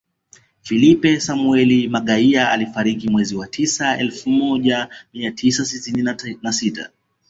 Filipe 0.61 1.19
Samuel 1.19 1.89
Magaia 1.89 2.51
alifariki 2.51 3.09
mwezi 3.09 3.35
wa 3.35 3.47
tisa 3.47 3.97
elfu 3.97 4.29
moja 4.29 4.89
mia 5.13 5.31
tisa 5.31 5.65
sitini 5.65 6.15
na 6.41 6.51
sita 6.53 6.89